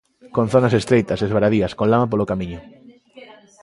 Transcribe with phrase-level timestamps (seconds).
[0.35, 2.59] Con zonas estreitas, esvaradías, con lama polo camiño.